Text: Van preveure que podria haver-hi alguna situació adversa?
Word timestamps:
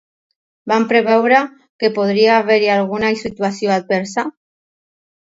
Van 0.71 0.85
preveure 0.93 1.41
que 1.83 1.91
podria 1.97 2.37
haver-hi 2.37 2.71
alguna 2.77 3.13
situació 3.21 3.75
adversa? 3.75 4.25